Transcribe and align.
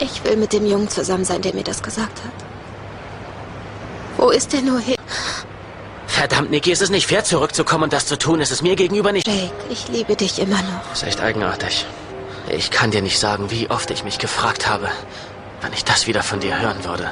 Ich 0.00 0.24
will 0.24 0.36
mit 0.36 0.52
dem 0.52 0.66
Jungen 0.66 0.88
zusammen 0.88 1.24
sein, 1.24 1.42
der 1.42 1.54
mir 1.54 1.62
das 1.62 1.82
gesagt 1.82 2.24
hat. 2.24 2.32
Wo 4.16 4.30
ist 4.30 4.52
er 4.54 4.62
nur 4.62 4.80
hin? 4.80 4.96
Verdammt, 6.06 6.50
Niki, 6.50 6.72
es 6.72 6.80
ist 6.80 6.90
nicht 6.90 7.06
fair, 7.06 7.24
zurückzukommen 7.24 7.84
und 7.84 7.92
das 7.92 8.06
zu 8.06 8.18
tun. 8.18 8.40
Es 8.40 8.50
ist 8.50 8.62
mir 8.62 8.76
gegenüber 8.76 9.12
nicht... 9.12 9.26
Jake, 9.26 9.52
ich 9.70 9.88
liebe 9.88 10.16
dich 10.16 10.38
immer 10.38 10.56
noch. 10.56 10.88
Das 10.90 11.02
ist 11.02 11.08
echt 11.08 11.20
eigenartig. 11.20 11.86
Ich 12.48 12.70
kann 12.70 12.90
dir 12.90 13.02
nicht 13.02 13.18
sagen, 13.18 13.50
wie 13.50 13.70
oft 13.70 13.90
ich 13.90 14.04
mich 14.04 14.18
gefragt 14.18 14.68
habe, 14.68 14.88
wann 15.60 15.72
ich 15.72 15.84
das 15.84 16.06
wieder 16.06 16.22
von 16.22 16.40
dir 16.40 16.60
hören 16.60 16.84
würde. 16.84 17.10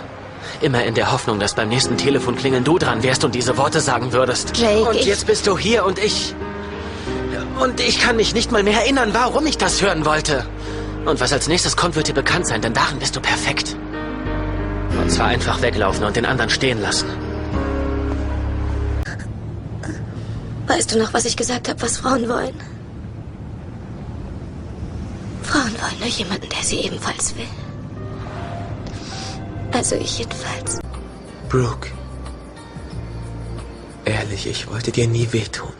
Immer 0.61 0.84
in 0.84 0.95
der 0.95 1.12
Hoffnung, 1.12 1.39
dass 1.39 1.55
beim 1.55 1.68
nächsten 1.68 1.96
Telefonklingeln 1.96 2.64
du 2.64 2.79
dran 2.79 3.02
wärst 3.02 3.23
und 3.23 3.34
diese 3.34 3.57
Worte 3.57 3.80
sagen 3.80 4.12
würdest. 4.12 4.57
Jake, 4.57 4.89
und 4.89 5.05
jetzt 5.05 5.27
bist 5.27 5.46
du 5.46 5.57
hier 5.57 5.84
und 5.84 5.98
ich... 5.98 6.34
Und 7.61 7.80
ich 7.80 8.00
kann 8.00 8.16
mich 8.16 8.34
nicht 8.34 8.50
mal 8.52 8.62
mehr 8.62 8.80
erinnern, 8.82 9.11
warum 9.12 9.46
ich 9.46 9.59
das 9.59 9.82
hören 9.82 10.05
wollte. 10.05 10.46
Und 11.04 11.20
was 11.20 11.32
als 11.32 11.48
nächstes 11.48 11.76
kommt, 11.76 11.96
wird 11.96 12.08
dir 12.08 12.14
bekannt 12.14 12.46
sein, 12.46 12.60
denn 12.60 12.74
darin 12.74 12.98
bist 12.98 13.16
du 13.16 13.20
perfekt. 13.20 13.76
Und 15.00 15.11
zwar 15.11 15.29
einfach 15.29 15.62
weglaufen 15.62 16.04
und 16.04 16.16
den 16.16 16.26
anderen 16.26 16.50
stehen 16.50 16.80
lassen. 16.80 17.08
Weißt 20.66 20.92
du 20.92 20.98
noch, 20.98 21.14
was 21.14 21.25
ich 21.25 21.36
gesagt 21.36 21.68
habe, 21.68 21.80
was 21.80 21.98
Frauen 21.98 22.29
wollen? 22.29 22.54
Frauen 25.42 25.72
wollen 25.80 25.98
nur 25.98 26.08
jemanden, 26.08 26.48
der 26.50 26.62
sie 26.62 26.80
ebenfalls 26.80 27.34
will. 27.36 27.48
Also 29.72 29.96
ich 29.96 30.18
jedenfalls. 30.18 30.80
Brooke. 31.48 31.89
Ehrlich, 34.05 34.47
ich 34.47 34.69
wollte 34.70 34.91
dir 34.92 35.06
nie 35.06 35.28
wehtun. 35.33 35.72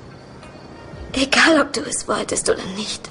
Egal, 1.13 1.61
ob 1.61 1.73
du 1.73 1.81
es 1.81 2.07
wolltest 2.09 2.49
oder 2.49 2.65
nicht. 2.77 3.11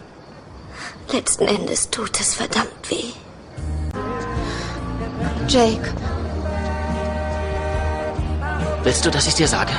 Letzten 1.11 1.47
Endes 1.47 1.89
tut 1.89 2.19
es 2.19 2.35
verdammt 2.35 2.89
weh. 2.89 3.13
Jake, 5.47 5.93
Willst 8.87 9.05
du, 9.05 9.11
dass 9.11 9.27
ich 9.27 9.35
dir 9.35 9.49
sage? 9.49 9.73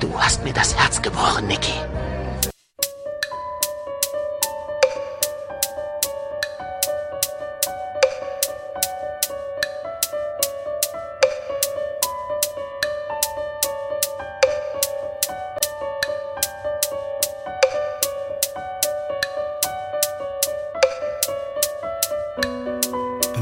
Du 0.00 0.08
hast 0.18 0.42
mir 0.42 0.52
das 0.52 0.74
Herz 0.76 1.00
gebrochen, 1.00 1.46
Niki. 1.46 1.72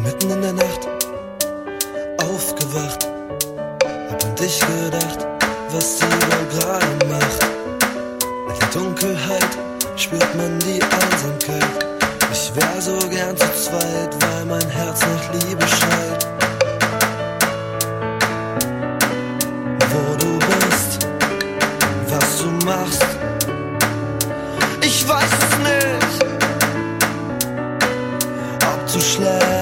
Mitten 0.02 0.30
in 0.30 0.42
der 0.42 0.52
Nacht 0.52 0.88
aufgewacht. 2.18 3.08
Hab 4.10 4.24
an 4.24 4.34
dich 4.36 4.60
gedacht, 4.60 5.26
was 5.70 5.98
sie 5.98 6.06
wohl 6.06 6.58
gerade 6.58 7.06
macht. 7.08 7.40
Mit 8.48 8.60
der 8.60 8.68
Dunkelheit 8.68 9.58
spürt 9.96 10.34
man 10.36 10.58
die 10.60 10.80
Einsamkeit. 10.82 11.86
Ich 12.32 12.52
wär 12.54 12.80
so 12.80 12.98
gern 13.08 13.36
zu 13.36 13.46
zweit, 13.54 14.14
weil 14.22 14.44
mein 14.46 14.68
Herz 14.70 15.00
nach 15.00 15.32
Liebe 15.34 15.66
schreit. 15.66 16.26
Wo 19.92 20.16
du 20.16 20.38
bist, 20.38 21.06
was 22.06 22.38
du 22.38 22.66
machst, 22.66 23.06
ich 24.82 25.08
weiß 25.08 25.30
es 25.42 25.58
nicht. 25.58 26.24
Ob 28.72 28.92
du 28.92 29.00
schläfst 29.00 29.59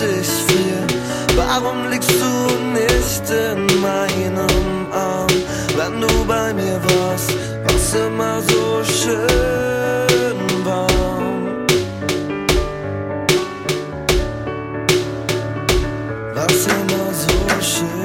ich 0.00 0.28
frier. 0.46 0.86
Warum 1.36 1.88
liegst 1.90 2.10
du 2.10 2.54
nicht 2.72 3.30
in 3.30 3.80
meinem 3.80 4.92
Arm? 4.92 5.28
Wenn 5.76 6.00
du 6.00 6.24
bei 6.26 6.52
mir 6.52 6.80
warst, 6.84 7.32
war's 7.64 7.94
immer 7.94 8.40
so 8.42 8.82
schön 8.84 10.64
warm. 10.64 11.66
Was 16.34 16.66
immer 16.66 17.12
so 17.12 17.62
schön 17.62 17.97